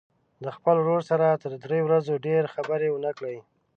له 0.43 0.51
خپل 0.57 0.75
ورور 0.79 1.01
سره 1.09 1.39
تر 1.43 1.51
درې 1.65 1.79
ورځو 1.87 2.13
ډېرې 2.25 2.53
خبرې 2.55 2.87
ونه 2.91 3.11
کړي. 3.17 3.37